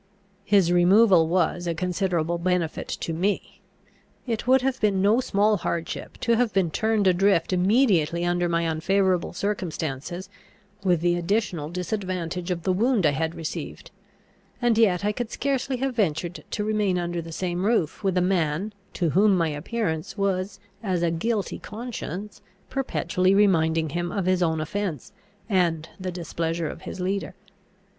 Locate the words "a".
1.67-1.75, 18.17-18.21, 21.03-21.11